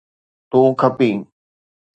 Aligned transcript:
تون 0.49 0.65
کپين 0.79 1.17